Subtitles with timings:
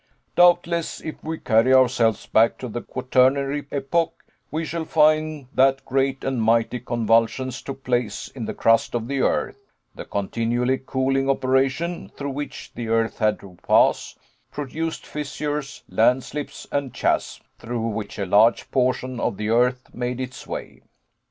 [0.35, 6.23] Doubtless, if we carry ourselves back to the Quaternary epoch, we shall find that great
[6.23, 9.59] and mighty convulsions took place in the crust of the earth;
[9.93, 14.17] the continually cooling operation, through which the earth had to pass,
[14.49, 20.47] produced fissures, landslips, and chasms, through which a large portion of the earth made its
[20.47, 20.81] way.